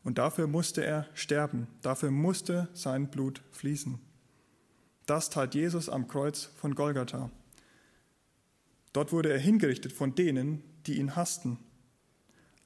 [0.05, 4.01] Und dafür musste er sterben, dafür musste sein Blut fließen.
[5.07, 7.31] Das tat Jesus am Kreuz von Golgatha.
[8.93, 11.59] Dort wurde er hingerichtet von denen, die ihn hassten.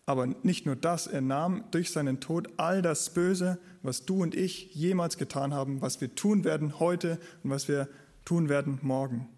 [0.07, 4.37] Aber nicht nur das, er nahm durch seinen Tod all das Böse, was du und
[4.37, 7.89] ich jemals getan haben, was wir tun werden heute und was wir
[8.25, 9.29] tun werden morgen.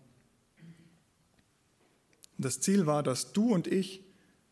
[2.36, 4.04] Das Ziel war, dass du und ich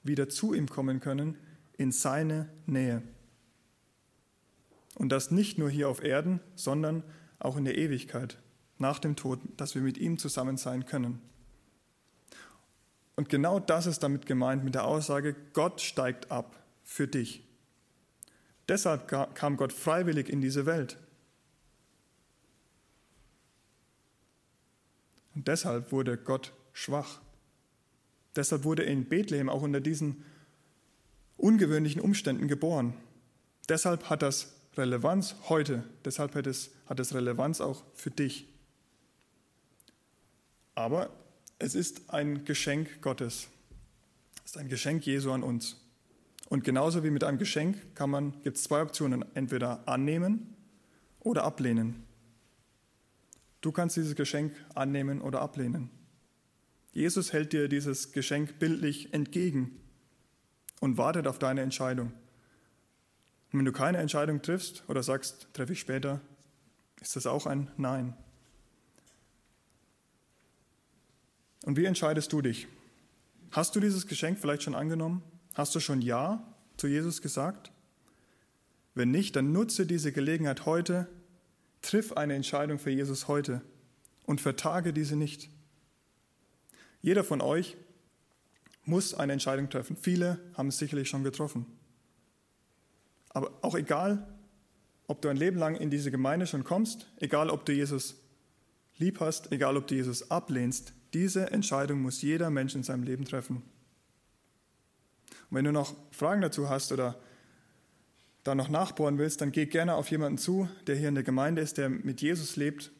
[0.02, 1.36] wieder zu ihm kommen können,
[1.76, 3.02] in seine Nähe.
[4.94, 7.02] Und das nicht nur hier auf Erden, sondern
[7.38, 8.38] auch in der Ewigkeit,
[8.78, 11.20] nach dem Tod, dass wir mit ihm zusammen sein können.
[13.16, 17.42] Und genau das ist damit gemeint mit der Aussage, Gott steigt ab für dich.
[18.68, 20.98] Deshalb kam Gott freiwillig in diese Welt.
[25.34, 27.20] Und deshalb wurde Gott schwach.
[28.34, 30.24] Deshalb wurde er in Bethlehem auch unter diesen
[31.36, 32.94] ungewöhnlichen Umständen geboren.
[33.68, 38.46] Deshalb hat das Relevanz heute, deshalb hat es, hat es Relevanz auch für dich.
[40.74, 41.10] Aber
[41.58, 43.48] es ist ein Geschenk Gottes.
[44.44, 45.80] Es ist ein Geschenk Jesu an uns.
[46.48, 50.54] Und genauso wie mit einem Geschenk kann man, gibt es zwei Optionen, entweder annehmen
[51.20, 52.04] oder ablehnen.
[53.60, 55.90] Du kannst dieses Geschenk annehmen oder ablehnen.
[56.92, 59.80] Jesus hält dir dieses Geschenk bildlich entgegen
[60.80, 62.12] und wartet auf deine Entscheidung.
[63.52, 66.20] Und wenn du keine Entscheidung triffst oder sagst, treffe ich später,
[67.00, 68.14] ist das auch ein Nein.
[71.66, 72.68] Und wie entscheidest du dich?
[73.50, 75.22] Hast du dieses Geschenk vielleicht schon angenommen?
[75.54, 77.72] Hast du schon Ja zu Jesus gesagt?
[78.94, 81.08] Wenn nicht, dann nutze diese Gelegenheit heute,
[81.82, 83.62] triff eine Entscheidung für Jesus heute
[84.26, 85.50] und vertage diese nicht.
[87.02, 87.76] Jeder von euch
[88.84, 89.96] muss eine Entscheidung treffen.
[89.96, 91.66] Viele haben es sicherlich schon getroffen.
[93.30, 94.28] Aber auch egal,
[95.08, 98.14] ob du ein Leben lang in diese Gemeinde schon kommst, egal ob du Jesus
[98.98, 103.24] lieb hast, egal ob du Jesus ablehnst, diese Entscheidung muss jeder Mensch in seinem Leben
[103.24, 103.62] treffen.
[105.48, 107.18] Und wenn du noch Fragen dazu hast oder
[108.44, 111.62] da noch nachbohren willst, dann geh gerne auf jemanden zu, der hier in der Gemeinde
[111.62, 112.90] ist, der mit Jesus lebt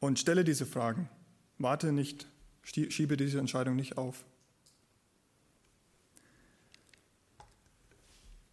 [0.00, 1.10] und stelle diese Fragen.
[1.58, 2.26] Warte nicht
[2.62, 4.24] Schiebe diese Entscheidung nicht auf.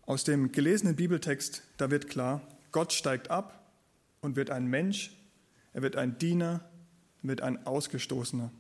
[0.06, 2.42] Aus dem gelesenen Bibeltext, da wird klar,
[2.74, 3.66] Gott steigt ab
[4.20, 5.16] und wird ein Mensch,
[5.72, 6.70] er wird ein Diener,
[7.28, 8.52] wird ein Ausgestoßener.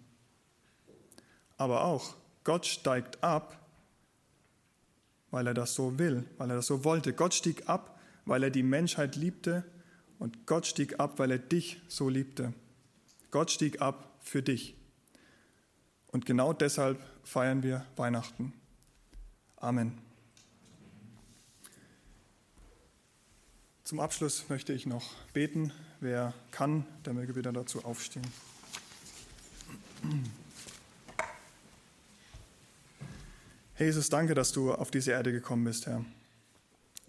[1.58, 3.60] Aber auch, Gott steigt ab,
[5.32, 7.14] weil er das so will, weil er das so wollte.
[7.14, 9.64] Gott stieg ab, weil er die Menschheit liebte
[10.20, 12.54] und Gott stieg ab, weil er dich so liebte.
[13.32, 14.76] Gott stieg ab für dich.
[16.12, 18.54] Und genau deshalb feiern wir Weihnachten.
[19.58, 19.98] Amen.
[23.84, 25.72] Zum Abschluss möchte ich noch beten.
[26.00, 28.26] Wer kann, der möge wieder dazu aufstehen.
[33.78, 36.06] Jesus, danke, dass du auf diese Erde gekommen bist, Herr.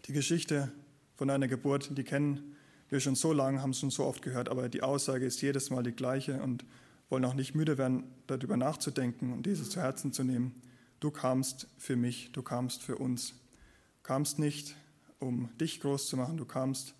[0.06, 0.72] Die Geschichte
[1.16, 2.56] von deiner Geburt, die kennen
[2.88, 5.70] wir schon so lange, haben es schon so oft gehört, aber die Aussage ist jedes
[5.70, 6.64] Mal die gleiche und
[7.08, 10.60] wollen auch nicht müde werden, darüber nachzudenken und dieses zu Herzen zu nehmen.
[11.00, 13.30] Du kamst für mich, du kamst für uns.
[13.30, 14.76] Du kamst nicht,
[15.18, 16.94] um dich groß zu machen, du kamst,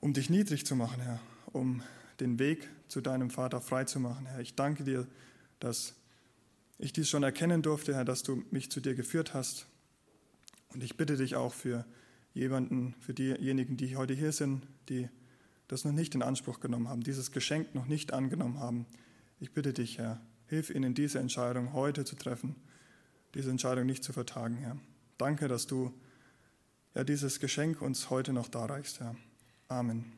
[0.00, 1.20] um dich niedrig zu machen, Herr,
[1.52, 1.82] um
[2.20, 4.40] den Weg zu deinem Vater frei zu machen, Herr.
[4.40, 5.06] Ich danke dir,
[5.60, 5.94] dass
[6.78, 9.66] ich dies schon erkennen durfte, Herr, dass du mich zu dir geführt hast.
[10.74, 11.86] Und ich bitte dich auch für
[12.34, 15.08] jemanden, für diejenigen, die heute hier sind, die
[15.68, 18.86] das noch nicht in Anspruch genommen haben, dieses Geschenk noch nicht angenommen haben.
[19.40, 22.54] Ich bitte dich, Herr, hilf ihnen, diese Entscheidung heute zu treffen,
[23.34, 24.76] diese Entscheidung nicht zu vertagen, Herr.
[25.18, 25.92] Danke, dass du
[26.94, 29.16] ja, dieses Geschenk uns heute noch darreichst, Herr.
[29.68, 30.12] Amen.